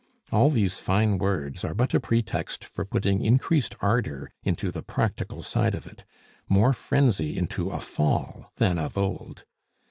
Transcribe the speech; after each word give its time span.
All 0.31 0.49
these 0.49 0.79
fine 0.79 1.19
words 1.19 1.63
are 1.63 1.75
but 1.75 1.93
a 1.93 1.99
pretext 1.99 2.65
for 2.65 2.85
putting 2.85 3.23
increased 3.23 3.75
ardor 3.81 4.31
into 4.41 4.71
the 4.71 4.81
practical 4.81 5.43
side 5.43 5.75
of 5.75 5.85
it, 5.85 6.05
more 6.49 6.73
frenzy 6.73 7.37
into 7.37 7.69
a 7.69 7.79
fall 7.79 8.51
than 8.57 8.79
of 8.79 8.97
old. 8.97 9.43